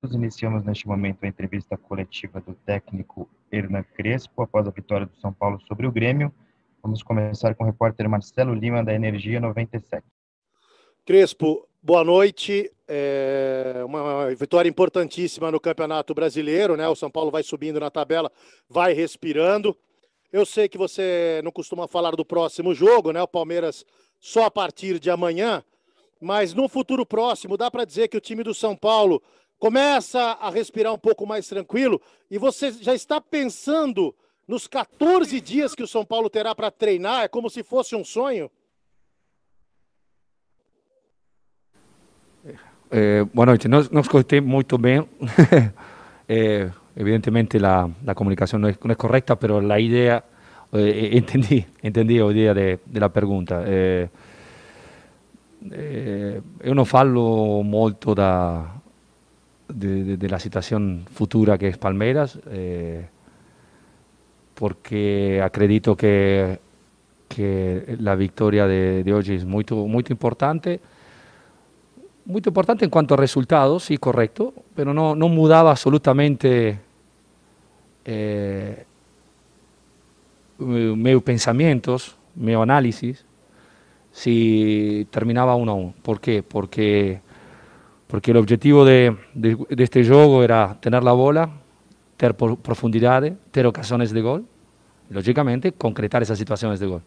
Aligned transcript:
Nós 0.00 0.14
iniciamos 0.14 0.64
neste 0.64 0.86
momento 0.86 1.24
a 1.24 1.26
entrevista 1.26 1.76
coletiva 1.76 2.40
do 2.40 2.54
técnico 2.54 3.28
Hernan 3.50 3.82
Crespo 3.82 4.42
após 4.42 4.64
a 4.64 4.70
vitória 4.70 5.06
do 5.06 5.16
São 5.16 5.32
Paulo 5.32 5.60
sobre 5.66 5.88
o 5.88 5.92
Grêmio. 5.92 6.32
Vamos 6.80 7.02
começar 7.02 7.52
com 7.56 7.64
o 7.64 7.66
repórter 7.66 8.08
Marcelo 8.08 8.54
Lima 8.54 8.84
da 8.84 8.94
Energia 8.94 9.40
97. 9.40 10.06
Crespo, 11.04 11.66
boa 11.82 12.04
noite. 12.04 12.70
É 12.86 13.82
uma 13.84 14.32
vitória 14.36 14.68
importantíssima 14.68 15.50
no 15.50 15.58
Campeonato 15.58 16.14
Brasileiro, 16.14 16.76
né? 16.76 16.86
O 16.86 16.94
São 16.94 17.10
Paulo 17.10 17.32
vai 17.32 17.42
subindo 17.42 17.80
na 17.80 17.90
tabela, 17.90 18.30
vai 18.68 18.92
respirando. 18.92 19.76
Eu 20.32 20.46
sei 20.46 20.68
que 20.68 20.78
você 20.78 21.40
não 21.42 21.50
costuma 21.50 21.88
falar 21.88 22.14
do 22.14 22.24
próximo 22.24 22.72
jogo, 22.72 23.10
né? 23.10 23.20
O 23.20 23.26
Palmeiras 23.26 23.84
só 24.20 24.44
a 24.44 24.50
partir 24.50 25.00
de 25.00 25.10
amanhã, 25.10 25.64
mas 26.20 26.54
no 26.54 26.68
futuro 26.68 27.04
próximo 27.04 27.56
dá 27.56 27.68
para 27.68 27.84
dizer 27.84 28.06
que 28.06 28.16
o 28.16 28.20
time 28.20 28.44
do 28.44 28.54
São 28.54 28.76
Paulo 28.76 29.20
começa 29.58 30.20
a 30.40 30.50
respirar 30.50 30.92
um 30.92 30.98
pouco 30.98 31.26
mais 31.26 31.46
tranquilo 31.48 32.00
e 32.30 32.38
você 32.38 32.70
já 32.72 32.94
está 32.94 33.20
pensando 33.20 34.14
nos 34.46 34.66
14 34.66 35.40
dias 35.40 35.74
que 35.74 35.82
o 35.82 35.88
São 35.88 36.04
Paulo 36.04 36.30
terá 36.30 36.54
para 36.54 36.70
treinar, 36.70 37.24
é 37.24 37.28
como 37.28 37.50
se 37.50 37.62
fosse 37.62 37.94
um 37.94 38.04
sonho? 38.04 38.50
Eh, 42.90 43.24
boa 43.34 43.44
noite, 43.44 43.68
não, 43.68 43.80
escutei 44.00 44.40
muito 44.40 44.78
bem. 44.78 45.06
eh, 46.26 46.70
evidentemente 46.96 47.58
a, 47.62 47.90
a 48.06 48.14
comunicação 48.14 48.58
não 48.58 48.70
é, 48.70 48.74
não 48.82 48.92
é 48.92 48.94
correta, 48.94 49.36
mas 49.36 49.70
a 49.70 49.78
ideia, 49.78 50.24
eh, 50.72 51.16
entendi, 51.18 51.66
entendi 51.84 52.22
a 52.22 52.30
ideia 52.30 52.54
de, 52.54 52.78
de 52.86 53.00
la 53.00 53.10
pergunta. 53.10 53.62
Eh, 53.66 54.08
eh, 55.70 56.40
muito 57.62 58.14
da, 58.14 58.77
de, 59.68 60.28
la 60.28 60.38
situación 60.38 61.04
futura 61.12 61.58
que 61.58 61.68
es 61.68 61.78
Palmeiras, 61.78 62.38
eh, 62.50 63.06
porque 64.54 65.40
acredito 65.42 65.96
que, 65.96 66.58
que 67.28 67.96
la 68.00 68.14
victoria 68.16 68.66
de, 68.66 69.12
hoy 69.12 69.34
es 69.34 69.44
muy, 69.44 69.64
muy 69.70 70.04
importante. 70.08 70.80
Muy 72.24 72.42
importante 72.44 72.84
en 72.84 72.90
cuanto 72.90 73.14
a 73.14 73.16
resultados, 73.16 73.84
sí, 73.84 73.96
correcto, 73.96 74.52
pero 74.74 74.92
no, 74.92 75.14
no 75.14 75.28
mudaba 75.28 75.70
absolutamente 75.70 76.78
eh, 78.04 78.84
meus 80.58 81.22
pensamientos, 81.22 82.16
meu 82.34 82.60
análisis, 82.62 83.24
si 84.12 85.06
terminaba 85.10 85.54
uno 85.54 85.72
a 85.72 85.74
uno. 85.74 85.94
¿Por 86.02 86.20
qué? 86.20 86.42
Porque 86.42 87.20
porque 88.08 88.30
el 88.30 88.38
objetivo 88.38 88.84
de, 88.84 89.16
este 89.70 90.04
juego 90.04 90.42
era 90.42 90.78
tener 90.80 91.04
la 91.04 91.12
bola, 91.12 91.50
tener 92.16 92.34
profundidad, 92.34 93.22
tener 93.50 93.66
ocasiones 93.66 94.10
de 94.12 94.22
gol, 94.22 94.46
y, 95.10 95.14
lógicamente 95.14 95.72
concretar 95.72 96.22
esas 96.22 96.38
situaciones 96.38 96.80
de 96.80 96.86
gol. 96.86 97.02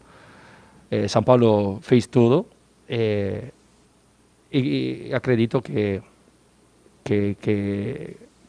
Eh, 0.90 1.08
San 1.08 1.24
Pablo 1.24 1.80
fez 1.82 2.08
todo 2.08 2.46
eh, 2.86 3.50
y, 4.50 5.12
acredito 5.12 5.60
que, 5.60 6.02
que, 7.02 7.36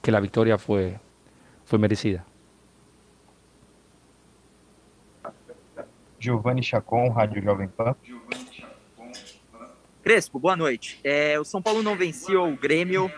que, 0.01 0.11
la 0.11 0.19
victoria 0.19 0.57
fue, 0.59 0.99
fue 1.65 1.79
merecida. 1.79 2.23
Giovanni 6.19 6.61
Chacon, 6.61 7.15
Rádio 7.15 7.41
Jovem 7.43 7.69
Pan. 7.69 7.95
Crespo, 10.03 10.37
boa 10.37 10.57
noite. 10.57 10.99
É, 11.01 11.39
o 11.39 11.45
São 11.45 11.61
Paulo 11.61 11.81
não 11.81 11.95
venceu 11.95 12.43
o 12.43 12.57
Grêmio 12.57 13.09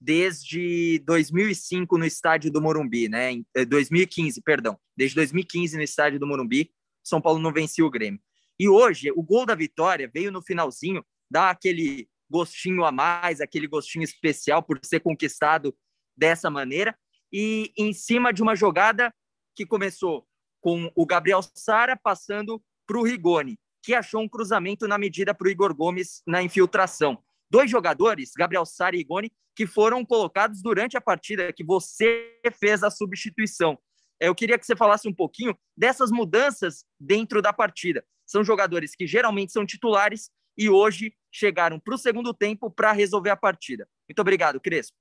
desde 0.00 1.02
2005 1.04 1.98
no 1.98 2.04
estádio 2.04 2.48
do 2.48 2.62
Morumbi, 2.62 3.08
né? 3.08 3.32
Em 3.32 3.44
2015, 3.66 4.38
é, 4.38 4.42
perdão. 4.44 4.78
Desde 4.96 5.16
2015 5.16 5.76
no 5.76 5.82
estádio 5.82 6.20
do 6.20 6.28
Morumbi, 6.28 6.70
São 7.02 7.20
Paulo 7.20 7.40
não 7.40 7.52
venceu 7.52 7.86
o 7.86 7.90
Grêmio. 7.90 8.20
E 8.56 8.68
hoje, 8.68 9.10
o 9.16 9.20
gol 9.20 9.44
da 9.44 9.56
vitória 9.56 10.08
veio 10.14 10.30
no 10.30 10.40
finalzinho, 10.40 11.04
dá 11.28 11.50
aquele 11.50 12.08
gostinho 12.30 12.84
a 12.84 12.92
mais, 12.92 13.40
aquele 13.40 13.66
gostinho 13.66 14.04
especial 14.04 14.62
por 14.62 14.78
ser 14.84 15.00
conquistado 15.00 15.76
dessa 16.16 16.48
maneira. 16.48 16.96
E 17.32 17.72
em 17.76 17.92
cima 17.92 18.32
de 18.32 18.44
uma 18.44 18.54
jogada 18.54 19.12
que 19.56 19.66
começou 19.66 20.24
com 20.60 20.88
o 20.94 21.04
Gabriel 21.04 21.40
Sara 21.52 21.96
passando 22.00 22.62
para 22.86 22.96
o 22.96 23.02
Rigoni 23.02 23.58
que 23.82 23.94
achou 23.94 24.20
um 24.20 24.28
cruzamento 24.28 24.86
na 24.86 24.98
medida 24.98 25.34
para 25.34 25.46
o 25.46 25.50
Igor 25.50 25.74
Gomes 25.74 26.22
na 26.26 26.42
infiltração. 26.42 27.18
Dois 27.50 27.70
jogadores, 27.70 28.32
Gabriel 28.36 28.66
Sara 28.66 28.96
e 28.96 29.00
Igoni, 29.00 29.32
que 29.56 29.66
foram 29.66 30.04
colocados 30.04 30.62
durante 30.62 30.96
a 30.96 31.00
partida, 31.00 31.52
que 31.52 31.64
você 31.64 32.38
fez 32.60 32.82
a 32.82 32.90
substituição. 32.90 33.78
Eu 34.20 34.34
queria 34.34 34.58
que 34.58 34.66
você 34.66 34.76
falasse 34.76 35.08
um 35.08 35.14
pouquinho 35.14 35.56
dessas 35.76 36.10
mudanças 36.10 36.84
dentro 36.98 37.40
da 37.40 37.52
partida. 37.52 38.04
São 38.26 38.44
jogadores 38.44 38.94
que 38.94 39.06
geralmente 39.06 39.52
são 39.52 39.64
titulares 39.64 40.30
e 40.56 40.68
hoje 40.68 41.14
chegaram 41.32 41.78
para 41.78 41.94
o 41.94 41.98
segundo 41.98 42.34
tempo 42.34 42.70
para 42.70 42.92
resolver 42.92 43.30
a 43.30 43.36
partida. 43.36 43.88
Muito 44.08 44.20
obrigado, 44.20 44.60
Crespo. 44.60 44.96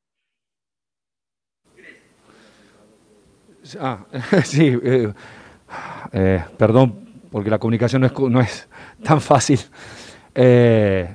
Ah, 3.78 4.06
eh, 4.14 5.14
eh, 6.14 6.46
perdón 6.58 7.07
porque 7.38 7.52
la 7.52 7.60
comunicación 7.60 8.02
no 8.02 8.08
es, 8.08 8.14
no 8.18 8.42
es 8.42 8.68
tan 9.04 9.22
fácil. 9.22 9.60
Eh, 10.34 11.08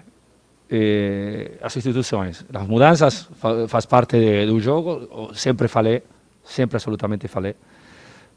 eh, 0.71 1.59
as 1.61 1.77
instituições, 1.77 2.47
as 2.55 2.69
mudanças 2.69 3.29
fa, 3.41 3.67
faz 3.67 3.89
parte 3.89 4.21
de, 4.21 4.47
do 4.47 4.61
jogo. 4.61 5.35
Sempre 5.35 5.67
falei, 5.67 6.01
sempre 6.45 6.77
absolutamente 6.77 7.27
falei 7.27 7.57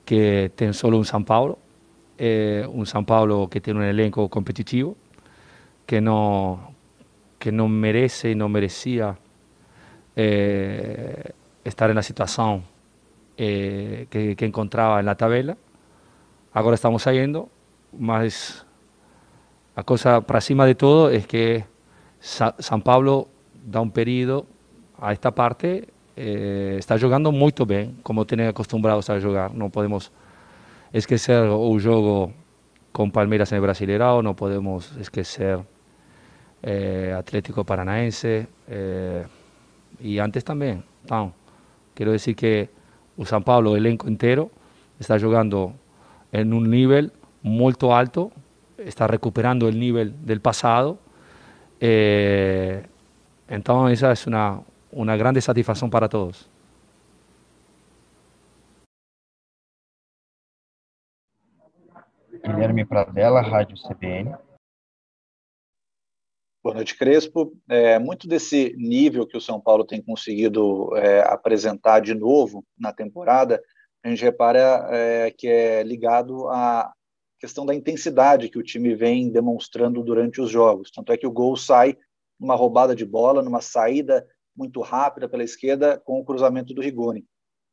que 0.04 0.50
tem 0.56 0.74
solo 0.74 0.98
um 0.98 1.04
São 1.04 1.24
Paulo, 1.24 1.60
eh, 2.18 2.68
um 2.74 2.86
São 2.86 3.04
Paulo 3.04 3.48
que 3.48 3.62
tem 3.62 3.76
um 3.76 3.84
elenco 3.84 4.28
competitivo, 4.30 4.98
que 5.86 6.02
não 6.02 6.74
que 7.38 7.52
não 7.52 7.70
merece 7.70 8.30
e 8.30 8.36
não 8.36 8.50
merecia 8.50 9.16
eh, 10.18 11.34
estar 11.64 11.94
na 11.94 12.02
situação 12.02 12.64
eh, 13.38 14.08
que, 14.10 14.34
que 14.34 14.44
encontrava 14.44 15.04
na 15.04 15.14
tabela. 15.14 15.56
Agora 16.52 16.74
estamos 16.74 17.04
saindo 17.04 17.48
mas 17.98 18.66
a 19.76 19.84
cosa 19.84 20.22
para 20.22 20.42
cima 20.42 20.66
de 20.66 20.76
todo 20.76 21.10
es 21.10 21.28
que 21.28 21.66
San 22.20 22.82
Pablo 22.82 23.28
da 23.66 23.82
un 23.82 23.92
periodo 23.92 24.46
a 24.98 25.12
esta 25.12 25.32
parte 25.32 25.90
eh, 26.16 26.78
está 26.80 26.98
jugando 26.98 27.32
muy 27.32 27.54
bien, 27.68 27.98
como 28.02 28.26
tienen 28.26 28.48
acostumbrados 28.48 29.10
a 29.10 29.20
jugar. 29.20 29.54
No 29.54 29.70
podemos 29.70 30.12
esquecer 30.94 31.44
o 31.50 31.78
juego 31.80 32.32
con 32.92 33.12
Palmeiras 33.12 33.52
en 33.52 33.58
el 33.58 33.62
Brasileirão, 33.62 34.22
no 34.22 34.36
podemos 34.36 34.96
esquecer 34.96 35.60
eh, 36.64 37.14
Atlético 37.16 37.66
Paranaense 37.66 38.48
eh, 38.68 39.26
antes 40.22 40.44
también. 40.44 40.84
No. 41.10 41.34
Quiero 41.94 42.14
decir 42.14 42.36
que 42.36 42.70
o 43.18 43.26
San 43.26 43.44
Pablo, 43.44 43.76
el 43.76 43.86
elenco 43.86 44.08
entero, 44.08 44.50
está 45.00 45.20
jugando 45.20 45.74
en 46.32 46.54
un 46.54 46.70
nivel 46.70 47.12
molto 47.46 47.94
alto, 47.94 48.32
está 48.78 49.06
recuperando 49.06 49.68
el 49.68 49.80
nivel 49.80 50.26
del 50.26 50.42
pasado. 50.42 50.98
Eh, 51.80 52.84
entonces 53.48 54.00
esa 54.00 54.12
es 54.12 54.26
una, 54.26 54.62
una 54.92 55.16
grande 55.16 55.42
satisfacción 55.42 55.92
para 55.92 56.10
todos. 56.10 56.50
Guilherme 62.44 62.86
Pradella, 62.86 63.42
Rádio 63.44 63.76
CBN. 63.78 64.36
Boa 66.64 66.76
noite, 66.76 66.98
Crespo. 66.98 67.54
É, 67.70 68.00
muito 68.00 68.28
desse 68.28 68.74
nível 68.76 69.28
que 69.28 69.38
o 69.38 69.42
São 69.42 69.62
Paulo 69.62 69.86
tem 69.86 70.02
conseguido 70.02 70.96
é, 70.98 71.22
apresentar 71.22 72.00
de 72.00 72.16
novo 72.16 72.66
na 72.78 72.92
temporada, 72.92 73.62
a 74.04 74.10
gente 74.10 74.24
repara 74.24 74.88
é, 74.90 75.32
que 75.32 75.48
é 75.48 75.84
ligado 75.84 76.48
a, 76.50 76.92
questão 77.40 77.66
da 77.66 77.76
intensidade 77.76 78.50
que 78.50 78.58
o 78.58 78.64
time 78.64 78.96
vem 78.96 79.30
demonstrando 79.30 80.04
durante 80.04 80.42
os 80.42 80.50
jogos. 80.50 80.92
Tanto 80.92 81.12
é 81.12 81.18
que 81.18 81.28
o 81.28 81.32
gol 81.32 81.56
sai 81.56 81.98
numa 82.40 82.56
roubada 82.56 82.96
de 82.96 83.06
bola, 83.06 83.42
numa 83.42 83.62
saída 83.62 84.28
muito 84.56 84.82
rápida 84.82 85.28
pela 85.28 85.44
esquerda 85.44 86.00
com 86.00 86.20
o 86.20 86.26
cruzamento 86.26 86.74
do 86.74 86.82
Rigoni. 86.82 87.26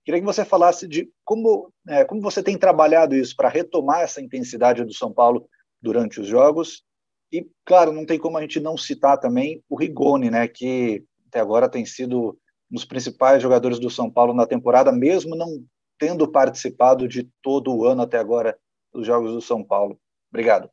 Queria 0.05 0.21
que 0.21 0.27
você 0.27 0.45
falasse 0.45 0.89
de 0.89 1.09
como, 1.25 1.73
é, 1.89 2.05
como 2.05 2.21
você 2.21 2.43
tem 2.43 2.59
trabalhado 2.59 3.15
isso 3.15 3.37
para 3.37 3.49
retomar 3.49 4.01
essa 4.01 4.21
intensidade 4.21 4.85
do 4.85 4.93
São 4.93 5.13
Paulo 5.13 5.49
durante 5.81 6.21
os 6.21 6.27
jogos. 6.27 6.83
E, 7.31 7.47
claro, 7.65 7.93
não 7.93 8.05
tem 8.05 8.19
como 8.19 8.37
a 8.37 8.41
gente 8.41 8.59
não 8.59 8.77
citar 8.77 9.19
também 9.19 9.63
o 9.69 9.77
Rigoni, 9.77 10.29
né, 10.29 10.49
que 10.49 11.05
até 11.29 11.41
agora 11.41 11.69
tem 11.69 11.87
sido 11.87 12.31
um 12.71 12.75
dos 12.75 12.85
principais 12.85 13.43
jogadores 13.43 13.79
do 13.79 13.89
São 13.89 14.11
Paulo 14.11 14.35
na 14.35 14.47
temporada, 14.47 14.91
mesmo 14.91 15.37
não 15.37 15.65
tendo 15.99 16.31
participado 16.31 17.07
de 17.07 17.31
todo 17.41 17.73
o 17.73 17.87
ano 17.87 18.03
até 18.03 18.19
agora 18.19 18.59
dos 18.93 19.07
Jogos 19.07 19.33
do 19.33 19.41
São 19.41 19.65
Paulo. 19.65 19.99
Obrigado. 20.31 20.71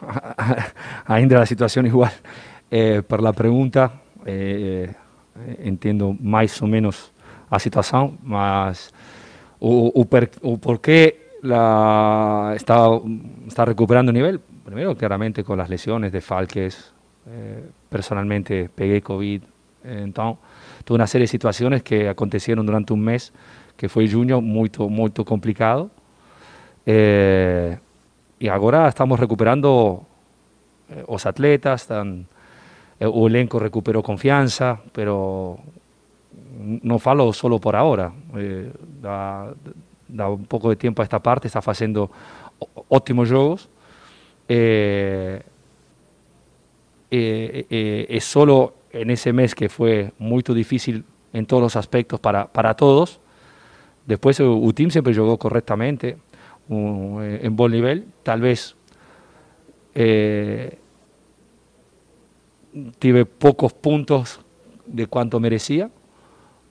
Ainda 1.06 1.42
a 1.42 1.46
situação 1.46 1.84
igual. 1.86 2.10
eh, 2.70 3.02
por 3.02 3.22
la 3.22 3.32
pregunta. 3.32 3.92
Eh, 4.26 4.94
entendo 5.64 6.16
mais 6.20 6.60
ou 6.60 6.68
menos 6.68 7.12
a 7.50 7.58
situação, 7.58 8.18
mas 8.22 8.92
o, 9.60 9.92
o, 9.94 10.04
per, 10.04 10.30
o 10.42 10.58
por 10.58 10.80
qué 10.80 11.30
la, 11.42 12.52
está, 12.56 12.88
está 13.46 13.64
recuperando 13.64 14.12
nivel, 14.12 14.40
primero 14.64 14.96
claramente 14.96 15.44
con 15.44 15.58
las 15.58 15.68
lesiones 15.68 16.12
de 16.12 16.20
Falques, 16.20 16.92
eh, 17.26 17.64
personalmente 17.88 18.68
pegué 18.74 19.00
COVID, 19.00 19.42
eh, 19.84 20.00
entonces 20.02 20.38
tuve 20.84 20.96
una 20.96 21.06
serie 21.06 21.24
de 21.24 21.28
situaciones 21.28 21.82
que 21.82 22.08
acontecieron 22.08 22.66
durante 22.66 22.92
un 22.92 23.00
mes, 23.00 23.32
que 23.78 23.88
fue 23.88 24.10
junio 24.10 24.42
muy, 24.42 24.70
muy 24.90 25.10
complicado, 25.10 25.90
eh, 26.84 27.78
y 28.38 28.48
ahora 28.48 28.88
estamos 28.88 29.18
recuperando 29.18 30.04
eh, 30.90 31.04
los 31.08 31.24
atletas, 31.24 31.82
están, 31.82 32.26
eh, 32.98 33.06
o 33.06 33.28
elenco 33.28 33.58
recuperó 33.58 34.02
confianza, 34.02 34.80
pero 34.92 35.58
no 36.58 36.98
falo 36.98 37.32
solo 37.32 37.60
por 37.60 37.76
ahora, 37.76 38.12
eh, 38.36 38.72
un 40.10 40.44
pouco 40.46 40.70
de 40.70 40.76
tempo 40.76 41.02
a 41.02 41.04
esta 41.04 41.20
parte, 41.20 41.46
está 41.46 41.62
fazendo 41.62 42.10
ótimos 42.88 43.30
jogos. 43.30 43.68
Eh, 44.48 45.42
eh, 47.10 47.66
eh, 47.70 48.06
es 48.08 48.24
solo 48.24 48.74
en 48.90 49.10
ese 49.10 49.32
mes 49.32 49.54
que 49.54 49.68
fue 49.68 50.12
muy 50.18 50.42
difícil 50.42 51.04
en 51.32 51.46
todos 51.46 51.62
los 51.62 51.76
aspectos 51.76 52.18
para, 52.20 52.46
para 52.46 52.74
todos. 52.74 53.20
Después 54.08 54.40
o, 54.40 54.72
team 54.72 54.88
siempre 54.88 55.14
jugó 55.14 55.38
correctamente, 55.38 56.16
um, 56.70 57.20
en 57.20 57.54
buen 57.54 57.72
nivel. 57.72 58.06
Tal 58.22 58.40
vez 58.40 58.74
eh, 59.94 60.78
tive 62.98 63.26
pocos 63.26 63.74
puntos 63.74 64.40
de 64.86 65.06
cuanto 65.08 65.38
merecía, 65.40 65.90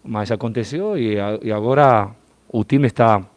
mas 0.03 0.31
aconteció 0.31 0.97
y, 0.97 1.13
y 1.13 1.51
ahora 1.51 2.15
o 2.49 2.65
time 2.65 2.87
está, 2.87 3.29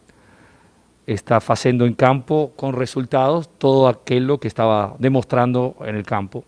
está 1.06 1.38
fazendo 1.42 1.84
em 1.84 1.92
campo 1.92 2.52
com 2.56 2.70
resultados 2.70 3.50
todo 3.58 3.86
aquilo 3.86 4.38
que 4.38 4.48
estava 4.48 4.96
demonstrando 4.98 5.76
no 5.76 6.04
campo 6.04 6.42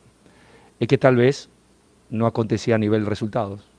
e 0.80 0.86
que 0.86 0.96
talvez 0.96 1.50
não 2.08 2.24
acontecia 2.24 2.76
a 2.76 2.78
nível 2.78 3.00
de 3.00 3.10
resultados. 3.10 3.71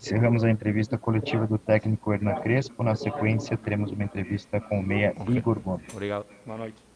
Encerramos 0.00 0.42
a 0.42 0.50
entrevista 0.50 0.96
coletiva 0.96 1.46
do 1.46 1.58
técnico 1.58 2.10
Hernan 2.10 2.40
Crespo. 2.40 2.82
Na 2.82 2.94
sequência, 2.94 3.54
teremos 3.58 3.92
uma 3.92 4.02
entrevista 4.02 4.58
com 4.58 4.80
o 4.80 4.82
meia 4.82 5.14
Igor 5.28 5.60
Gomes. 5.60 5.92
Obrigado. 5.92 6.24
Boa 6.46 6.56
noite. 6.56 6.89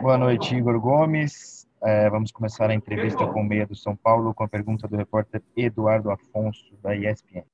Boa 0.00 0.16
noite, 0.16 0.54
Igor 0.54 0.80
Gomes. 0.80 1.66
É, 1.82 2.08
vamos 2.08 2.32
começar 2.32 2.70
a 2.70 2.74
entrevista 2.74 3.26
com 3.26 3.42
o 3.42 3.44
meia 3.44 3.66
do 3.66 3.76
São 3.76 3.94
Paulo 3.94 4.32
com 4.32 4.42
a 4.44 4.48
pergunta 4.48 4.88
do 4.88 4.96
repórter 4.96 5.42
Eduardo 5.54 6.10
Afonso, 6.10 6.74
da 6.82 6.96
ESPN. 6.96 7.44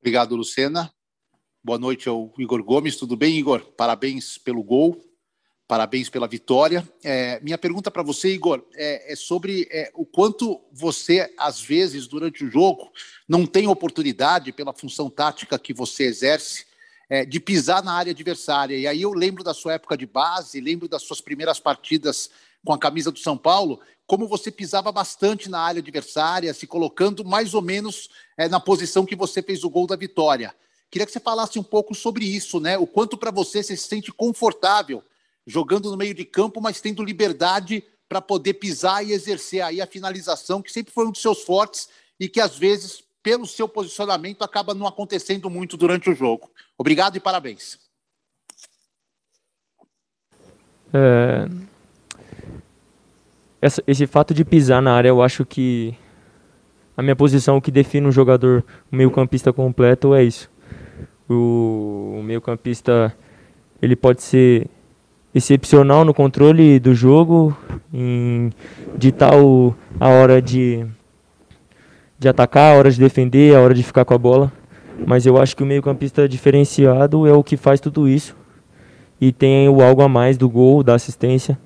Obrigado, 0.00 0.34
Lucena. 0.34 0.90
Boa 1.62 1.78
noite 1.78 2.08
ao 2.08 2.32
Igor 2.38 2.62
Gomes. 2.64 2.96
Tudo 2.96 3.16
bem, 3.16 3.36
Igor? 3.36 3.60
Parabéns 3.76 4.38
pelo 4.38 4.62
gol, 4.62 4.98
parabéns 5.68 6.08
pela 6.08 6.26
vitória. 6.26 6.88
É, 7.04 7.38
minha 7.40 7.58
pergunta 7.58 7.90
para 7.90 8.02
você, 8.02 8.32
Igor, 8.32 8.64
é, 8.74 9.12
é 9.12 9.14
sobre 9.14 9.68
é, 9.70 9.92
o 9.94 10.06
quanto 10.06 10.58
você, 10.72 11.30
às 11.36 11.60
vezes, 11.60 12.06
durante 12.08 12.44
o 12.44 12.50
jogo, 12.50 12.90
não 13.28 13.44
tem 13.46 13.68
oportunidade, 13.68 14.52
pela 14.52 14.72
função 14.72 15.10
tática 15.10 15.58
que 15.58 15.74
você 15.74 16.04
exerce, 16.04 16.71
é, 17.12 17.26
de 17.26 17.38
pisar 17.38 17.84
na 17.84 17.92
área 17.92 18.10
adversária. 18.10 18.74
E 18.74 18.86
aí 18.86 19.02
eu 19.02 19.12
lembro 19.12 19.44
da 19.44 19.52
sua 19.52 19.74
época 19.74 19.98
de 19.98 20.06
base, 20.06 20.58
lembro 20.62 20.88
das 20.88 21.02
suas 21.02 21.20
primeiras 21.20 21.60
partidas 21.60 22.30
com 22.64 22.72
a 22.72 22.78
camisa 22.78 23.12
do 23.12 23.18
São 23.18 23.36
Paulo, 23.36 23.80
como 24.06 24.26
você 24.26 24.50
pisava 24.50 24.90
bastante 24.90 25.50
na 25.50 25.60
área 25.60 25.80
adversária, 25.80 26.54
se 26.54 26.66
colocando 26.66 27.22
mais 27.22 27.52
ou 27.52 27.60
menos 27.60 28.08
é, 28.34 28.48
na 28.48 28.58
posição 28.58 29.04
que 29.04 29.14
você 29.14 29.42
fez 29.42 29.62
o 29.62 29.68
gol 29.68 29.86
da 29.86 29.94
vitória. 29.94 30.54
Queria 30.90 31.04
que 31.04 31.12
você 31.12 31.20
falasse 31.20 31.58
um 31.58 31.62
pouco 31.62 31.94
sobre 31.94 32.24
isso, 32.24 32.58
né? 32.58 32.78
O 32.78 32.86
quanto 32.86 33.18
para 33.18 33.30
você 33.30 33.62
você 33.62 33.76
se 33.76 33.88
sente 33.88 34.10
confortável 34.10 35.04
jogando 35.46 35.90
no 35.90 35.98
meio 35.98 36.14
de 36.14 36.24
campo, 36.24 36.62
mas 36.62 36.80
tendo 36.80 37.04
liberdade 37.04 37.84
para 38.08 38.22
poder 38.22 38.54
pisar 38.54 39.04
e 39.04 39.12
exercer 39.12 39.60
aí 39.60 39.82
a 39.82 39.86
finalização, 39.86 40.62
que 40.62 40.72
sempre 40.72 40.94
foi 40.94 41.06
um 41.06 41.10
dos 41.10 41.20
seus 41.20 41.42
fortes 41.42 41.90
e 42.18 42.26
que 42.26 42.40
às 42.40 42.56
vezes 42.56 43.04
pelo 43.22 43.46
seu 43.46 43.68
posicionamento, 43.68 44.42
acaba 44.42 44.74
não 44.74 44.86
acontecendo 44.86 45.48
muito 45.48 45.76
durante 45.76 46.10
o 46.10 46.14
jogo. 46.14 46.50
Obrigado 46.76 47.16
e 47.16 47.20
parabéns. 47.20 47.78
É... 50.92 51.48
Essa, 53.60 53.82
esse 53.86 54.06
fato 54.08 54.34
de 54.34 54.44
pisar 54.44 54.82
na 54.82 54.92
área, 54.92 55.08
eu 55.08 55.22
acho 55.22 55.46
que 55.46 55.94
a 56.96 57.02
minha 57.02 57.14
posição, 57.14 57.56
o 57.56 57.62
que 57.62 57.70
define 57.70 58.06
um 58.08 58.12
jogador, 58.12 58.64
um 58.92 58.96
meio-campista 58.96 59.52
completo, 59.52 60.14
é 60.14 60.24
isso. 60.24 60.50
O, 61.28 62.16
o 62.18 62.22
meio-campista 62.24 63.16
ele 63.80 63.94
pode 63.94 64.22
ser 64.22 64.68
excepcional 65.34 66.04
no 66.04 66.12
controle 66.12 66.78
do 66.78 66.94
jogo, 66.94 67.56
em 67.92 68.52
ditar 68.96 69.34
o, 69.36 69.74
a 69.98 70.08
hora 70.08 70.42
de 70.42 70.86
de 72.22 72.28
atacar, 72.28 72.72
a 72.72 72.78
hora 72.78 72.90
de 72.90 72.98
defender, 72.98 73.54
a 73.54 73.60
hora 73.60 73.74
de 73.74 73.82
ficar 73.82 74.04
com 74.04 74.14
a 74.14 74.18
bola. 74.18 74.52
Mas 75.04 75.26
eu 75.26 75.36
acho 75.36 75.56
que 75.56 75.62
o 75.62 75.66
meio-campista 75.66 76.28
diferenciado 76.28 77.26
é 77.26 77.32
o 77.32 77.42
que 77.42 77.56
faz 77.56 77.80
tudo 77.80 78.08
isso. 78.08 78.36
E 79.20 79.32
tem 79.32 79.68
o 79.68 79.82
algo 79.82 80.02
a 80.02 80.08
mais 80.08 80.38
do 80.38 80.48
gol, 80.48 80.82
da 80.82 80.94
assistência. 80.94 81.58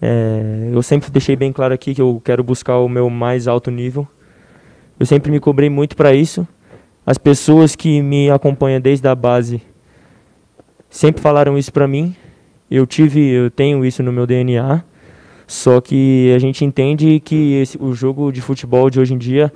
É, 0.00 0.70
eu 0.72 0.82
sempre 0.82 1.10
deixei 1.10 1.36
bem 1.36 1.52
claro 1.52 1.74
aqui 1.74 1.94
que 1.94 2.00
eu 2.00 2.20
quero 2.24 2.42
buscar 2.42 2.78
o 2.78 2.88
meu 2.88 3.08
mais 3.10 3.46
alto 3.46 3.70
nível. 3.70 4.08
Eu 4.98 5.04
sempre 5.04 5.30
me 5.30 5.38
cobrei 5.38 5.68
muito 5.68 5.94
para 5.94 6.14
isso. 6.14 6.46
As 7.04 7.18
pessoas 7.18 7.76
que 7.76 8.00
me 8.00 8.30
acompanham 8.30 8.80
desde 8.80 9.06
a 9.06 9.14
base 9.14 9.60
sempre 10.88 11.20
falaram 11.20 11.58
isso 11.58 11.72
para 11.72 11.86
mim. 11.86 12.16
Eu 12.70 12.86
tive, 12.86 13.20
eu 13.20 13.50
tenho 13.50 13.84
isso 13.84 14.02
no 14.02 14.12
meu 14.12 14.26
DNA. 14.26 14.82
Só 15.46 15.82
que 15.82 16.32
a 16.34 16.38
gente 16.38 16.64
entende 16.64 17.20
que 17.20 17.54
esse, 17.54 17.76
o 17.78 17.92
jogo 17.92 18.32
de 18.32 18.40
futebol 18.40 18.88
de 18.88 18.98
hoje 18.98 19.12
em 19.12 19.18
dia 19.18 19.52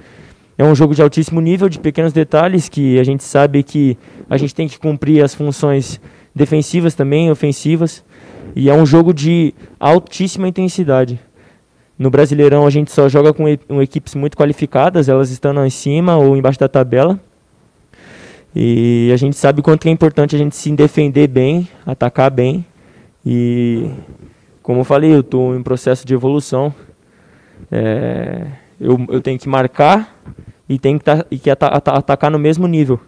é 0.58 0.64
um 0.64 0.74
jogo 0.74 0.94
de 0.94 1.02
altíssimo 1.02 1.40
nível, 1.40 1.68
de 1.68 1.78
pequenos 1.78 2.12
detalhes, 2.12 2.68
que 2.68 2.98
a 2.98 3.04
gente 3.04 3.22
sabe 3.22 3.62
que 3.62 3.96
a 4.28 4.38
gente 4.38 4.54
tem 4.54 4.66
que 4.66 4.78
cumprir 4.78 5.22
as 5.22 5.34
funções 5.34 6.00
defensivas 6.34 6.94
também, 6.94 7.30
ofensivas. 7.30 8.02
E 8.54 8.70
é 8.70 8.74
um 8.74 8.86
jogo 8.86 9.12
de 9.12 9.52
altíssima 9.78 10.48
intensidade. 10.48 11.20
No 11.98 12.10
Brasileirão 12.10 12.66
a 12.66 12.70
gente 12.70 12.90
só 12.90 13.08
joga 13.08 13.34
com, 13.34 13.48
equipes 13.82 14.14
muito 14.14 14.36
qualificadas, 14.36 15.08
elas 15.08 15.30
estão 15.30 15.64
em 15.64 15.70
cima 15.70 16.16
ou 16.16 16.36
embaixo 16.36 16.58
da 16.58 16.68
tabela. 16.68 17.20
E 18.54 19.10
a 19.12 19.16
gente 19.16 19.36
sabe 19.36 19.60
quanto 19.60 19.86
é 19.86 19.90
importante 19.90 20.34
a 20.34 20.38
gente 20.38 20.56
se 20.56 20.72
defender 20.72 21.26
bem, 21.26 21.68
atacar 21.84 22.30
bem. 22.30 22.64
E 23.24 23.90
como 24.62 24.80
eu 24.80 24.84
falei, 24.84 25.12
eu 25.12 25.20
estou 25.20 25.54
em 25.54 25.62
processo 25.62 26.06
de 26.06 26.14
evolução. 26.14 26.74
É, 27.70 28.46
eu, 28.80 28.98
eu 29.10 29.20
tenho 29.20 29.38
que 29.38 29.48
marcar 29.48 30.15
e 30.68 30.78
tenho 30.78 30.98
que, 30.98 31.04
tá, 31.04 31.24
e 31.30 31.38
que 31.38 31.50
atacar 31.50 32.30
no 32.30 32.38
mesmo 32.38 32.66
nível. 32.66 33.00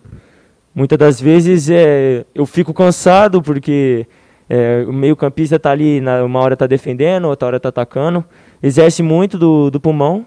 Muitas 0.75 0.99
das 0.99 1.21
vezes 1.21 1.69
é, 1.69 2.25
eu 2.35 2.47
fico 2.47 2.73
cansado 2.73 3.43
porque 3.43 4.07
é, 4.49 4.85
o 4.87 4.93
meio 4.93 5.17
campista 5.17 5.57
está 5.57 5.71
ali, 5.71 6.01
na, 6.01 6.23
uma 6.25 6.41
hora 6.41 6.55
está 6.55 6.67
defendendo, 6.67 7.27
outra 7.27 7.47
hora 7.49 7.57
está 7.57 7.69
atacando. 7.69 8.25
Exerce 8.63 9.03
muito 9.03 9.37
do, 9.37 9.71
do 9.71 9.81
pulmão. 9.81 10.27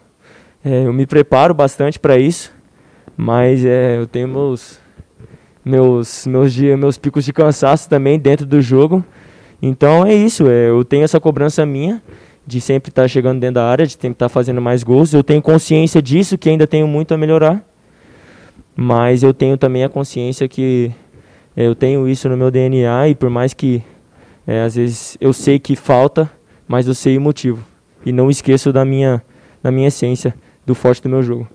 É, 0.63 0.85
eu 0.85 0.93
me 0.93 1.05
preparo 1.05 1.53
bastante 1.53 1.99
para 1.99 2.17
isso. 2.17 2.53
Mas 3.15 3.63
é, 3.65 3.97
eu 3.97 4.07
tenho 4.07 4.27
meus, 4.27 4.79
meus, 5.63 6.25
meus, 6.27 6.53
dias, 6.53 6.77
meus 6.77 6.97
picos 6.97 7.23
de 7.23 7.31
cansaço 7.31 7.89
também 7.89 8.19
dentro 8.19 8.45
do 8.45 8.61
jogo. 8.61 9.03
Então 9.61 10.05
é 10.05 10.13
isso, 10.13 10.49
é, 10.49 10.69
eu 10.69 10.83
tenho 10.83 11.03
essa 11.03 11.19
cobrança 11.19 11.65
minha 11.65 12.01
de 12.45 12.59
sempre 12.59 12.89
estar 12.89 13.03
tá 13.03 13.07
chegando 13.07 13.39
dentro 13.39 13.55
da 13.55 13.65
área, 13.65 13.85
de 13.85 13.93
sempre 13.93 14.11
estar 14.11 14.25
tá 14.25 14.29
fazendo 14.29 14.61
mais 14.61 14.83
gols. 14.83 15.13
Eu 15.13 15.23
tenho 15.23 15.41
consciência 15.41 16.01
disso, 16.01 16.37
que 16.37 16.49
ainda 16.49 16.67
tenho 16.67 16.87
muito 16.87 17.13
a 17.13 17.17
melhorar. 17.17 17.63
Mas 18.75 19.23
eu 19.23 19.33
tenho 19.33 19.57
também 19.57 19.83
a 19.83 19.89
consciência 19.89 20.47
que 20.47 20.91
é, 21.55 21.67
eu 21.67 21.75
tenho 21.75 22.07
isso 22.07 22.29
no 22.29 22.37
meu 22.37 22.49
DNA 22.49 23.09
e 23.09 23.15
por 23.15 23.29
mais 23.29 23.53
que 23.53 23.83
é, 24.47 24.61
às 24.63 24.75
vezes 24.75 25.17
eu 25.19 25.33
sei 25.33 25.59
que 25.59 25.75
falta, 25.75 26.31
mas 26.67 26.87
eu 26.87 26.95
sei 26.95 27.17
o 27.17 27.21
motivo. 27.21 27.65
E 28.05 28.11
não 28.11 28.29
esqueço 28.29 28.71
da 28.73 28.83
minha, 28.83 29.23
da 29.61 29.71
minha 29.71 29.89
essência, 29.89 30.33
do 30.65 30.73
forte 30.73 31.01
do 31.01 31.09
meu 31.09 31.21
jogo. 31.21 31.47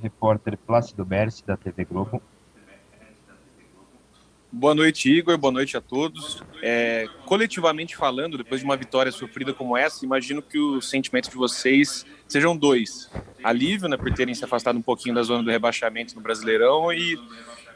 repórter 0.00 0.56
Plácido 0.56 1.04
Berce, 1.04 1.44
da 1.44 1.56
TV 1.56 1.84
Globo. 1.84 2.22
Boa 4.50 4.74
noite, 4.74 5.10
Igor. 5.10 5.36
Boa 5.36 5.52
noite 5.52 5.76
a 5.76 5.80
todos. 5.80 6.42
É, 6.62 7.06
coletivamente 7.26 7.94
falando, 7.94 8.38
depois 8.38 8.60
de 8.60 8.64
uma 8.64 8.78
vitória 8.78 9.12
sofrida 9.12 9.52
como 9.52 9.76
essa, 9.76 10.06
imagino 10.06 10.40
que 10.40 10.58
os 10.58 10.88
sentimentos 10.88 11.28
de 11.28 11.36
vocês 11.36 12.06
sejam 12.26 12.56
dois: 12.56 13.10
alívio, 13.44 13.88
né, 13.88 13.96
por 13.98 14.10
terem 14.14 14.34
se 14.34 14.42
afastado 14.42 14.78
um 14.78 14.82
pouquinho 14.82 15.14
da 15.14 15.22
zona 15.22 15.42
do 15.42 15.50
rebaixamento 15.50 16.14
no 16.14 16.22
Brasileirão 16.22 16.90
e 16.90 17.18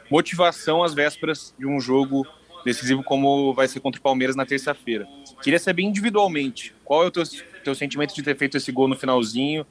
motivação 0.09 0.83
às 0.83 0.95
vésperas 0.95 1.53
de 1.59 1.67
um 1.67 1.79
jogo 1.79 2.25
decisivo 2.65 3.03
como 3.03 3.53
vai 3.53 3.67
ser 3.67 3.79
contra 3.79 3.99
o 3.99 4.03
Palmeiras 4.03 4.35
na 4.35 4.45
terça-feira. 4.45 5.07
Queria 5.43 5.59
saber 5.59 5.83
individualmente 5.83 6.73
qual 6.83 7.03
é 7.03 7.05
o 7.05 7.11
teu, 7.11 7.23
teu 7.63 7.75
sentimento 7.75 8.15
de 8.15 8.23
ter 8.23 8.35
feito 8.35 8.57
esse 8.57 8.71
gol 8.71 8.87
no 8.87 8.95
finalzinho 8.95 9.63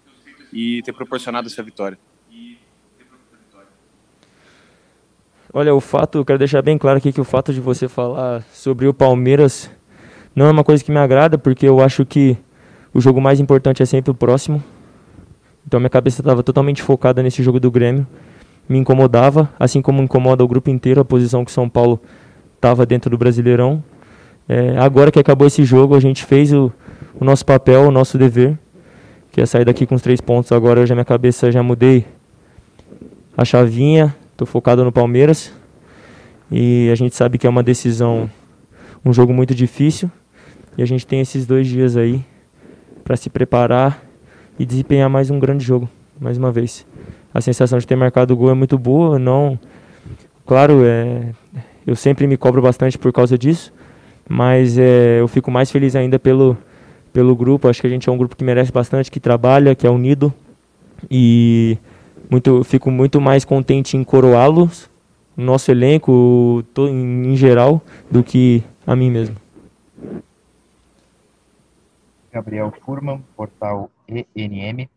e 0.53 0.81
ter 0.83 0.93
proporcionado 0.93 1.49
essa 1.49 1.65
vitória. 1.65 1.99
Olha, 5.55 5.75
o 5.75 5.81
fato, 5.81 6.17
eu 6.17 6.25
quero 6.25 6.39
deixar 6.39 6.63
bem 6.63 6.79
claro 6.79 6.97
aqui 6.97 7.13
que 7.13 7.21
o 7.21 7.25
fato 7.25 7.53
de 7.53 7.61
você 7.61 7.87
falar 7.87 8.43
sobre 8.55 8.89
o 8.89 8.95
Palmeiras 8.95 9.71
não 10.35 10.47
é 10.47 10.51
uma 10.51 10.65
coisa 10.65 10.83
que 10.83 10.91
me 10.91 10.97
agrada, 10.97 11.37
porque 11.37 11.69
eu 11.69 11.83
acho 11.83 12.07
que 12.07 12.39
o 12.95 13.03
jogo 13.03 13.21
mais 13.21 13.39
importante 13.39 13.83
é 13.83 13.87
sempre 13.87 14.11
o 14.11 14.15
próximo. 14.15 14.65
Então 15.67 15.79
minha 15.79 15.91
cabeça 15.91 16.23
estava 16.23 16.43
totalmente 16.43 16.83
focada 16.83 17.23
nesse 17.23 17.43
jogo 17.43 17.61
do 17.61 17.71
Grêmio. 17.71 18.07
Me 18.67 18.79
incomodava, 18.79 19.51
assim 19.61 19.83
como 19.83 20.03
incomoda 20.03 20.43
o 20.43 20.49
grupo 20.49 20.71
inteiro 20.71 21.03
a 21.03 21.05
posição 21.05 21.45
que 21.45 21.53
São 21.53 21.69
Paulo 21.69 22.01
estava 22.55 22.87
dentro 22.87 23.11
do 23.11 23.19
Brasileirão. 23.19 23.85
É, 24.49 24.79
agora 24.79 25.13
que 25.13 25.19
acabou 25.19 25.47
esse 25.47 25.65
jogo, 25.65 25.95
a 25.95 26.01
gente 26.01 26.25
fez 26.25 26.51
o, 26.51 26.73
o 27.21 27.27
nosso 27.27 27.45
papel, 27.45 27.83
o 27.83 27.91
nosso 27.91 28.17
dever, 28.17 28.59
que 29.31 29.43
é 29.43 29.45
sair 29.45 29.67
daqui 29.67 29.85
com 29.85 29.97
os 29.97 30.01
três 30.01 30.19
pontos. 30.19 30.51
Agora 30.51 30.87
já 30.87 30.95
minha 30.95 31.05
cabeça 31.05 31.53
já 31.53 31.63
mudei 31.63 32.07
a 33.37 33.45
chavinha, 33.45 34.17
Estou 34.43 34.47
focado 34.51 34.85
no 34.85 34.91
Palmeiras. 34.91 35.53
E 36.51 36.91
a 36.91 36.97
gente 36.97 37.15
sabe 37.15 37.39
que 37.39 37.47
é 37.47 37.51
uma 37.51 37.63
decisão, 37.63 38.29
um 39.05 39.13
jogo 39.13 39.33
muito 39.33 39.55
difícil. 39.55 40.11
E 40.77 40.83
a 40.83 40.85
gente 40.85 41.07
tem 41.07 41.21
esses 41.21 41.47
dois 41.47 41.69
dias 41.69 41.97
aí 41.97 42.25
para 43.05 43.17
se 43.17 43.31
preparar 43.31 44.03
e 44.59 44.67
desempenhar 44.67 45.09
mais 45.09 45.31
um 45.31 45.39
grande 45.39 45.65
jogo, 45.65 45.89
mais 46.21 46.39
uma 46.39 46.51
vez. 46.51 46.85
A 47.33 47.41
sensação 47.41 47.79
de 47.79 47.87
ter 47.87 47.95
marcado 47.95 48.35
o 48.35 48.37
gol 48.37 48.51
é 48.51 48.55
muito 48.55 48.77
boa, 48.77 49.17
não. 49.17 49.57
Claro, 50.45 50.85
é, 50.85 51.29
eu 51.87 51.95
sempre 51.95 52.27
me 52.27 52.37
cobro 52.37 52.61
bastante 52.61 52.99
por 52.99 53.13
causa 53.13 53.39
disso, 53.39 53.73
mas 54.29 54.77
é, 54.77 55.21
eu 55.21 55.29
fico 55.29 55.53
mais 55.53 55.71
feliz 55.71 55.95
ainda 55.95 56.19
pelo, 56.19 56.59
pelo 57.13 57.37
grupo. 57.37 57.69
Acho 57.69 57.81
que 57.81 57.87
a 57.87 57.91
gente 57.91 58.09
é 58.09 58.13
um 58.13 58.19
grupo 58.19 58.35
que 58.35 58.43
merece 58.43 58.73
bastante, 58.73 59.09
que 59.09 59.21
trabalha, 59.21 59.73
que 59.77 59.87
é 59.87 59.91
unido 59.91 60.35
e 61.09 61.79
muito, 62.33 62.65
fico 62.65 62.91
muito 62.91 63.21
mais 63.21 63.45
contente 63.45 63.95
em 63.95 64.03
coroá-los, 64.03 64.89
nosso 65.37 65.71
elenco 65.71 66.65
em, 66.79 67.27
em 67.27 67.37
geral, 67.37 67.83
do 68.11 68.25
que 68.25 68.65
a 68.87 68.97
mim 68.97 69.11
mesmo. 69.11 69.37
Gabriel 72.33 72.73
Furman, 72.81 73.23
portal 73.37 73.91
ENM. 74.09 74.89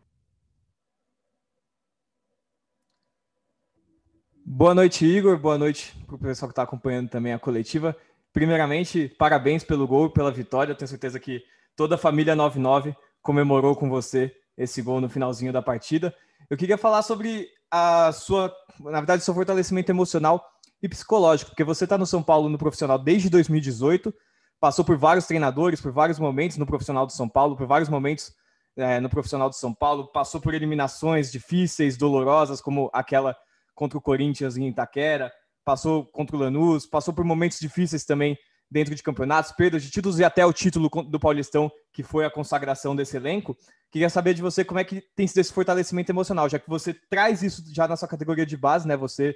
Boa 4.46 4.74
noite, 4.74 5.06
Igor. 5.06 5.38
Boa 5.38 5.58
noite 5.58 5.94
para 6.06 6.16
o 6.16 6.20
pessoal 6.20 6.48
que 6.48 6.54
está 6.54 6.64
acompanhando 6.64 7.10
também 7.10 7.34
a 7.34 7.40
coletiva. 7.40 7.94
Primeiramente, 8.32 9.14
parabéns 9.18 9.62
pelo 9.62 9.86
gol, 9.86 10.10
pela 10.10 10.32
vitória. 10.32 10.72
Eu 10.72 10.78
tenho 10.78 10.88
certeza 10.88 11.20
que 11.20 11.44
toda 11.76 11.96
a 11.96 11.98
família 11.98 12.34
99 12.34 12.96
comemorou 13.22 13.76
com 13.76 13.90
você 13.90 14.34
esse 14.58 14.82
gol 14.82 15.02
no 15.02 15.10
finalzinho 15.10 15.52
da 15.52 15.62
partida. 15.62 16.16
Eu 16.50 16.58
queria 16.58 16.78
falar 16.78 17.02
sobre 17.02 17.48
a 17.72 18.12
sua, 18.12 18.54
na 18.80 19.00
verdade, 19.00 19.24
seu 19.24 19.34
fortalecimento 19.34 19.92
emocional 19.92 20.46
e 20.82 20.88
psicológico, 20.88 21.52
porque 21.52 21.64
você 21.64 21.84
está 21.86 21.98
no 21.98 22.06
São 22.06 22.22
Paulo 22.22 22.50
no 22.50 22.58
profissional 22.58 23.00
desde 23.00 23.30
2018, 23.30 24.14
passou 24.60 24.86
por 24.86 24.98
vários 24.98 25.26
treinadores, 25.26 25.82
por 25.82 25.92
vários 25.92 26.20
momentos 26.20 26.58
no 26.58 26.66
profissional 26.66 27.06
do 27.06 27.12
São 27.12 27.28
Paulo, 27.28 27.56
por 27.56 27.68
vários 27.68 27.90
momentos 27.90 28.34
é, 28.78 29.00
no 29.00 29.10
profissional 29.10 29.50
do 29.50 29.56
São 29.56 29.74
Paulo, 29.74 30.12
passou 30.12 30.40
por 30.40 30.54
eliminações 30.54 31.32
difíceis, 31.32 31.98
dolorosas, 31.98 32.62
como 32.62 32.90
aquela 32.94 33.36
contra 33.74 33.98
o 33.98 34.02
Corinthians 34.02 34.58
em 34.58 34.68
Itaquera, 34.68 35.32
passou 35.64 36.06
contra 36.06 36.36
o 36.36 36.40
Lanús, 36.40 36.86
passou 36.86 37.14
por 37.14 37.26
momentos 37.26 37.60
difíceis 37.60 38.06
também 38.06 38.38
dentro 38.76 38.94
de 38.94 39.02
campeonatos, 39.02 39.54
perdas 39.54 39.82
de 39.82 39.90
títulos 39.90 40.20
e 40.20 40.24
até 40.26 40.46
o 40.46 40.52
título 40.52 40.90
do 41.04 41.18
Paulistão, 41.18 41.72
que 41.94 42.04
foi 42.04 42.26
a 42.26 42.30
consagração 42.30 42.94
desse 42.94 43.16
elenco. 43.16 43.58
Queria 43.90 44.10
saber 44.10 44.34
de 44.34 44.42
você 44.42 44.66
como 44.66 44.82
é 44.82 44.84
que 44.84 45.00
tem 45.16 45.26
sido 45.26 45.38
esse 45.38 45.54
fortalecimento 45.54 46.12
emocional, 46.12 46.50
já 46.50 46.60
que 46.60 46.68
você 46.68 46.94
traz 46.94 47.42
isso 47.42 47.64
já 47.74 47.88
na 47.88 47.96
sua 47.96 48.10
categoria 48.10 48.46
de 48.46 48.58
base, 48.58 48.86
né? 48.86 48.98
Você 48.98 49.34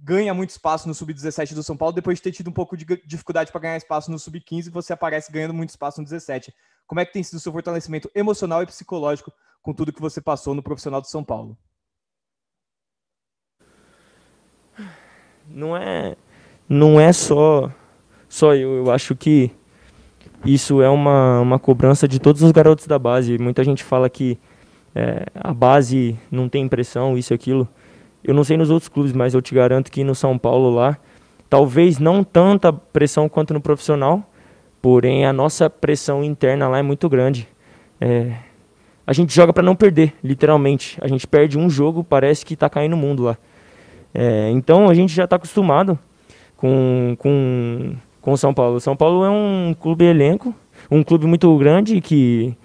ganha 0.00 0.34
muito 0.34 0.50
espaço 0.50 0.88
no 0.88 0.94
sub-17 0.94 1.54
do 1.54 1.62
São 1.62 1.76
Paulo, 1.76 1.94
depois 1.94 2.18
de 2.18 2.22
ter 2.22 2.32
tido 2.32 2.50
um 2.50 2.52
pouco 2.52 2.76
de 2.76 2.84
dificuldade 3.06 3.52
para 3.52 3.60
ganhar 3.60 3.76
espaço 3.76 4.10
no 4.10 4.18
sub-15, 4.18 4.68
você 4.68 4.92
aparece 4.92 5.30
ganhando 5.30 5.54
muito 5.54 5.70
espaço 5.70 6.00
no 6.00 6.04
17. 6.04 6.52
Como 6.88 7.00
é 7.00 7.06
que 7.06 7.12
tem 7.12 7.22
sido 7.22 7.36
o 7.36 7.40
seu 7.40 7.52
fortalecimento 7.52 8.10
emocional 8.16 8.64
e 8.64 8.66
psicológico 8.66 9.32
com 9.62 9.72
tudo 9.72 9.92
que 9.92 10.00
você 10.00 10.20
passou 10.20 10.56
no 10.56 10.62
profissional 10.62 11.00
do 11.00 11.06
São 11.06 11.22
Paulo? 11.22 11.56
Não 15.46 15.76
é, 15.76 16.16
não 16.68 17.00
é 17.00 17.12
só, 17.12 17.72
só 18.28 18.54
eu. 18.54 18.84
Eu 18.84 18.90
acho 18.90 19.14
que 19.14 19.50
isso 20.44 20.82
é 20.82 20.88
uma, 20.88 21.40
uma 21.40 21.58
cobrança 21.58 22.06
de 22.06 22.18
todos 22.18 22.42
os 22.42 22.52
garotos 22.52 22.86
da 22.86 22.98
base. 22.98 23.38
Muita 23.38 23.64
gente 23.64 23.82
fala 23.82 24.08
que 24.08 24.38
é, 24.94 25.26
a 25.34 25.52
base 25.52 26.16
não 26.30 26.48
tem 26.48 26.68
pressão, 26.68 27.16
isso 27.16 27.32
e 27.32 27.34
aquilo. 27.34 27.68
Eu 28.22 28.34
não 28.34 28.44
sei 28.44 28.56
nos 28.56 28.70
outros 28.70 28.88
clubes, 28.88 29.12
mas 29.12 29.34
eu 29.34 29.42
te 29.42 29.54
garanto 29.54 29.90
que 29.90 30.02
no 30.02 30.14
São 30.14 30.38
Paulo 30.38 30.70
lá, 30.70 30.98
talvez 31.48 31.98
não 31.98 32.24
tanta 32.24 32.72
pressão 32.72 33.28
quanto 33.28 33.54
no 33.54 33.60
profissional, 33.60 34.22
porém 34.82 35.26
a 35.26 35.32
nossa 35.32 35.70
pressão 35.70 36.24
interna 36.24 36.68
lá 36.68 36.78
é 36.78 36.82
muito 36.82 37.08
grande. 37.08 37.48
É, 38.00 38.32
a 39.06 39.12
gente 39.12 39.34
joga 39.34 39.52
para 39.52 39.62
não 39.62 39.76
perder, 39.76 40.14
literalmente. 40.22 40.98
A 41.00 41.06
gente 41.06 41.26
perde 41.26 41.56
um 41.56 41.70
jogo, 41.70 42.02
parece 42.02 42.44
que 42.44 42.54
está 42.54 42.68
caindo 42.68 42.94
o 42.94 42.96
mundo 42.96 43.22
lá. 43.22 43.38
É, 44.12 44.50
então 44.50 44.88
a 44.88 44.94
gente 44.94 45.14
já 45.14 45.24
está 45.24 45.36
acostumado 45.36 45.98
com, 46.56 47.14
com 47.18 47.94
com 48.26 48.32
o 48.32 48.36
São 48.36 48.52
Paulo. 48.52 48.74
O 48.74 48.80
São 48.80 48.96
Paulo 48.96 49.24
é 49.24 49.30
um 49.30 49.72
clube 49.78 50.04
elenco, 50.04 50.52
um 50.90 51.04
clube 51.04 51.28
muito 51.28 51.56
grande 51.58 52.00
que, 52.00 52.56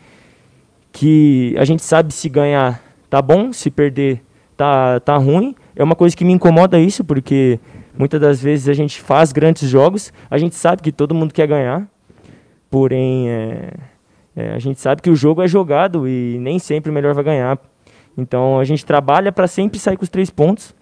que 0.91 1.53
a 1.55 1.63
gente 1.63 1.83
sabe 1.83 2.11
se 2.15 2.27
ganhar 2.27 2.81
tá 3.07 3.21
bom, 3.21 3.53
se 3.53 3.69
perder 3.69 4.23
tá, 4.57 4.99
tá 5.01 5.15
ruim. 5.17 5.53
É 5.75 5.83
uma 5.83 5.95
coisa 5.95 6.17
que 6.17 6.25
me 6.25 6.33
incomoda 6.33 6.79
isso, 6.79 7.03
porque 7.03 7.59
muitas 7.95 8.19
das 8.19 8.41
vezes 8.41 8.69
a 8.69 8.73
gente 8.73 8.99
faz 8.99 9.31
grandes 9.31 9.69
jogos, 9.69 10.11
a 10.31 10.39
gente 10.39 10.55
sabe 10.55 10.81
que 10.81 10.91
todo 10.91 11.13
mundo 11.13 11.31
quer 11.31 11.45
ganhar, 11.45 11.87
porém 12.67 13.29
é, 13.29 13.73
é, 14.35 14.53
a 14.53 14.59
gente 14.59 14.81
sabe 14.81 14.99
que 15.03 15.11
o 15.11 15.15
jogo 15.15 15.43
é 15.43 15.47
jogado 15.47 16.07
e 16.07 16.39
nem 16.39 16.57
sempre 16.57 16.89
o 16.89 16.93
melhor 16.93 17.13
vai 17.13 17.23
ganhar. 17.23 17.59
Então 18.17 18.59
a 18.59 18.63
gente 18.63 18.83
trabalha 18.83 19.31
para 19.31 19.45
sempre 19.45 19.77
sair 19.77 19.95
com 19.95 20.03
os 20.03 20.09
três 20.09 20.31
pontos. 20.31 20.73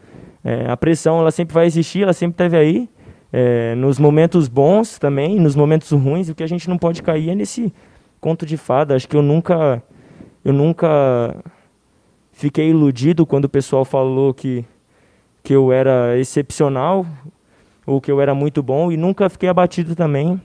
É, 0.42 0.72
a 0.72 0.78
pressão 0.78 1.20
ela 1.20 1.32
sempre 1.32 1.54
vai 1.54 1.66
existir, 1.66 2.04
ela 2.04 2.14
sempre 2.14 2.36
esteve 2.36 2.56
aí 2.56 2.90
é, 3.32 3.76
nos 3.76 4.00
momentos 4.00 4.48
bons 4.48 4.98
também, 4.98 5.40
nos 5.40 5.56
momentos 5.56 5.92
ruins, 5.92 6.30
o 6.30 6.36
que 6.36 6.44
a 6.44 6.48
gente 6.48 6.68
não 6.68 6.78
pode 6.78 7.04
cair 7.04 7.30
é 7.30 7.36
nesse 7.36 7.74
conto 8.20 8.46
de 8.46 8.58
fada. 8.58 8.96
Acho 8.96 9.08
que 9.08 9.16
eu 9.16 9.22
nunca, 9.22 9.84
eu 10.44 10.54
nunca 10.54 11.36
fiquei 12.32 12.70
iludido 12.70 13.26
quando 13.26 13.46
o 13.46 13.50
pessoal 13.50 13.86
falou 13.86 14.34
que, 14.34 14.66
que 15.44 15.54
eu 15.54 15.72
era 15.72 16.18
excepcional 16.18 17.06
ou 17.86 18.02
que 18.02 18.12
eu 18.12 18.20
era 18.22 18.34
muito 18.34 18.64
bom 18.64 18.92
e 18.92 18.98
nunca 18.98 19.30
fiquei 19.30 19.50
abatido 19.50 19.96
também 19.96 20.42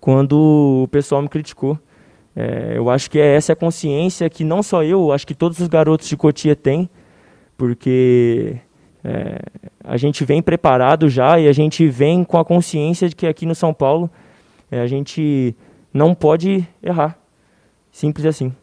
quando 0.00 0.84
o 0.84 0.88
pessoal 0.88 1.22
me 1.22 1.28
criticou. 1.28 1.78
É, 2.34 2.74
eu 2.76 2.88
acho 2.88 3.10
que 3.10 3.18
é 3.18 3.34
essa 3.34 3.52
a 3.52 3.56
consciência 3.56 4.30
que 4.30 4.44
não 4.44 4.62
só 4.62 4.84
eu, 4.84 5.10
acho 5.12 5.26
que 5.26 5.34
todos 5.34 5.58
os 5.58 5.66
garotos 5.66 6.08
de 6.08 6.16
Cotia 6.16 6.54
têm, 6.54 6.88
porque 7.56 8.56
é, 9.02 9.40
a 9.88 9.96
gente 9.96 10.22
vem 10.22 10.42
preparado 10.42 11.08
já 11.08 11.40
e 11.40 11.48
a 11.48 11.52
gente 11.52 11.88
vem 11.88 12.22
com 12.22 12.36
a 12.36 12.44
consciência 12.44 13.08
de 13.08 13.16
que 13.16 13.26
aqui 13.26 13.46
no 13.46 13.54
São 13.54 13.72
Paulo 13.72 14.10
é, 14.70 14.80
a 14.80 14.86
gente 14.86 15.56
não 15.92 16.14
pode 16.14 16.68
errar. 16.82 17.18
Simples 17.90 18.26
assim. 18.26 18.54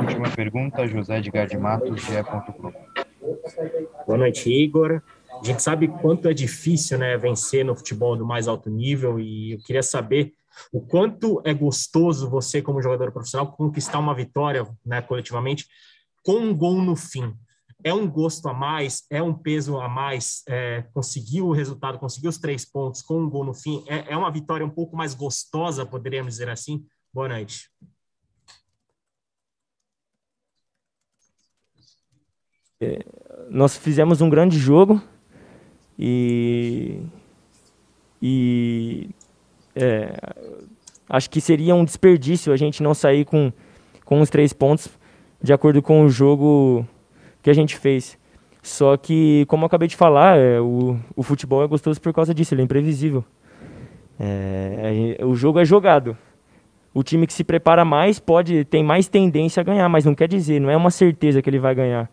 Última 0.00 0.28
pergunta, 0.34 0.84
José 0.88 1.18
Edgar 1.18 1.46
de 1.46 1.56
Matos, 1.56 2.00
GE. 2.02 2.24
Boa 4.04 4.18
noite, 4.18 4.50
Igor. 4.50 5.00
A 5.40 5.44
gente 5.44 5.62
sabe 5.62 5.86
quanto 5.86 6.26
é 6.26 6.34
difícil 6.34 6.98
né, 6.98 7.16
vencer 7.16 7.64
no 7.64 7.76
futebol 7.76 8.16
do 8.16 8.26
mais 8.26 8.48
alto 8.48 8.68
nível 8.68 9.20
e 9.20 9.52
eu 9.52 9.58
queria 9.60 9.82
saber 9.82 10.32
o 10.72 10.80
quanto 10.80 11.40
é 11.44 11.54
gostoso 11.54 12.28
você, 12.28 12.60
como 12.60 12.82
jogador 12.82 13.12
profissional, 13.12 13.52
conquistar 13.52 14.00
uma 14.00 14.12
vitória 14.12 14.66
né, 14.84 15.00
coletivamente 15.00 15.66
com 16.24 16.32
um 16.32 16.52
gol 16.52 16.82
no 16.82 16.96
fim 16.96 17.32
é 17.84 17.94
um 17.94 18.10
gosto 18.10 18.48
a 18.48 18.54
mais, 18.54 19.04
é 19.10 19.22
um 19.22 19.32
peso 19.32 19.78
a 19.78 19.88
mais, 19.88 20.42
é, 20.48 20.82
conseguiu 20.92 21.46
o 21.46 21.52
resultado, 21.52 21.98
conseguiu 21.98 22.30
os 22.30 22.38
três 22.38 22.64
pontos 22.64 23.02
com 23.02 23.20
um 23.20 23.30
gol 23.30 23.44
no 23.44 23.54
fim, 23.54 23.84
é, 23.86 24.12
é 24.12 24.16
uma 24.16 24.30
vitória 24.30 24.66
um 24.66 24.70
pouco 24.70 24.96
mais 24.96 25.14
gostosa, 25.14 25.86
poderíamos 25.86 26.34
dizer 26.34 26.48
assim. 26.48 26.84
Boa 27.12 27.28
noite. 27.28 27.70
nós 33.50 33.76
fizemos 33.76 34.20
um 34.20 34.30
grande 34.30 34.56
jogo 34.56 35.02
e, 35.98 37.02
e 38.22 39.10
é, 39.74 40.12
acho 41.08 41.28
que 41.28 41.40
seria 41.40 41.74
um 41.74 41.84
desperdício 41.84 42.52
a 42.52 42.56
gente 42.56 42.82
não 42.82 42.94
sair 42.94 43.24
com, 43.24 43.52
com 44.04 44.20
os 44.20 44.30
três 44.30 44.52
pontos 44.52 44.88
de 45.42 45.52
acordo 45.52 45.82
com 45.82 46.04
o 46.04 46.08
jogo 46.08 46.86
que 47.48 47.50
a 47.50 47.54
gente 47.54 47.78
fez. 47.78 48.18
Só 48.62 48.94
que, 48.98 49.46
como 49.48 49.62
eu 49.62 49.66
acabei 49.66 49.88
de 49.88 49.96
falar, 49.96 50.36
é, 50.36 50.60
o, 50.60 50.98
o 51.16 51.22
futebol 51.22 51.64
é 51.64 51.66
gostoso 51.66 51.98
por 51.98 52.12
causa 52.12 52.34
disso, 52.34 52.52
ele 52.52 52.60
é 52.60 52.64
imprevisível. 52.64 53.24
É, 54.20 55.16
é, 55.18 55.24
o 55.24 55.34
jogo 55.34 55.58
é 55.58 55.64
jogado. 55.64 56.14
O 56.92 57.02
time 57.02 57.26
que 57.26 57.32
se 57.32 57.42
prepara 57.42 57.86
mais 57.86 58.18
pode 58.18 58.66
tem 58.66 58.84
mais 58.84 59.08
tendência 59.08 59.62
a 59.62 59.64
ganhar, 59.64 59.88
mas 59.88 60.04
não 60.04 60.14
quer 60.14 60.28
dizer, 60.28 60.60
não 60.60 60.68
é 60.68 60.76
uma 60.76 60.90
certeza 60.90 61.40
que 61.40 61.48
ele 61.48 61.58
vai 61.58 61.74
ganhar. 61.74 62.10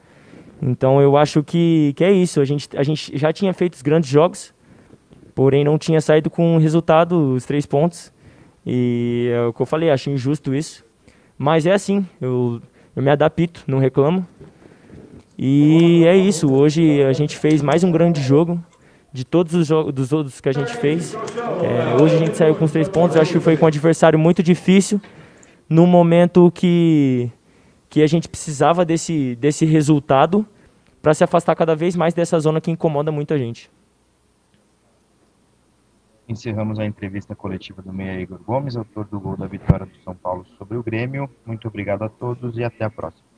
Então 0.62 1.02
eu 1.02 1.18
acho 1.18 1.44
que, 1.44 1.92
que 1.98 2.04
é 2.04 2.14
isso. 2.14 2.40
A 2.40 2.46
gente, 2.46 2.70
a 2.78 2.84
gente 2.84 3.18
já 3.18 3.34
tinha 3.34 3.54
feito 3.54 3.74
os 3.74 3.82
grandes 3.82 4.10
jogos, 4.10 4.54
porém 5.34 5.66
não 5.66 5.78
tinha 5.78 6.00
saído 6.00 6.30
com 6.30 6.58
resultado, 6.58 7.34
os 7.34 7.46
três 7.46 7.66
pontos. 7.66 8.14
E 8.66 9.30
é 9.34 9.42
o 9.42 9.52
que 9.52 9.62
eu 9.62 9.66
falei, 9.66 9.90
acho 9.92 10.10
injusto 10.10 10.56
isso. 10.56 10.86
Mas 11.38 11.66
é 11.66 11.74
assim, 11.74 12.06
eu, 12.22 12.62
eu 12.96 13.04
me 13.04 13.12
adapto, 13.12 13.66
não 13.68 13.80
reclamo. 13.80 14.26
E 15.38 16.06
é 16.06 16.16
isso, 16.16 16.54
hoje 16.54 17.04
a 17.04 17.12
gente 17.12 17.38
fez 17.38 17.62
mais 17.62 17.84
um 17.84 17.92
grande 17.92 18.22
jogo 18.22 18.64
de 19.12 19.26
todos 19.26 19.54
os 19.54 19.68
jogos 19.68 19.94
dos 19.94 20.14
outros 20.14 20.40
que 20.40 20.48
a 20.48 20.54
gente 20.54 20.74
fez. 20.78 21.14
É, 21.14 22.02
hoje 22.02 22.16
a 22.16 22.20
gente 22.20 22.38
saiu 22.38 22.56
com 22.56 22.64
os 22.64 22.72
três 22.72 22.88
pontos, 22.88 23.18
acho 23.18 23.34
que 23.34 23.40
foi 23.42 23.58
com 23.58 23.66
um 23.66 23.68
adversário 23.68 24.18
muito 24.18 24.42
difícil, 24.42 25.00
no 25.70 25.86
momento 25.86 26.50
que, 26.52 27.30
que 27.90 28.02
a 28.02 28.08
gente 28.08 28.30
precisava 28.30 28.86
desse, 28.86 29.36
desse 29.36 29.66
resultado 29.66 30.46
para 31.02 31.14
se 31.14 31.24
afastar 31.24 31.54
cada 31.54 31.76
vez 31.76 31.98
mais 31.98 32.14
dessa 32.14 32.40
zona 32.40 32.62
que 32.62 32.72
incomoda 32.72 33.12
muita 33.12 33.38
gente. 33.38 33.70
Encerramos 36.30 36.80
a 36.80 36.86
entrevista 36.86 37.36
coletiva 37.36 37.82
do 37.82 37.92
Meia 37.92 38.22
Igor 38.22 38.40
Gomes, 38.42 38.78
autor 38.78 39.06
do 39.06 39.20
gol 39.20 39.36
da 39.36 39.48
vitória 39.48 39.86
do 39.86 39.98
São 40.04 40.16
Paulo 40.16 40.46
sobre 40.58 40.78
o 40.78 40.84
Grêmio. 40.84 41.30
Muito 41.46 41.68
obrigado 41.68 42.04
a 42.04 42.10
todos 42.10 42.58
e 42.58 42.64
até 42.64 42.86
a 42.86 42.90
próxima. 42.90 43.35